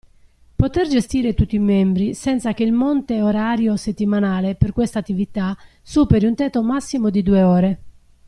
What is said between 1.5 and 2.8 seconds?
i membri senza che il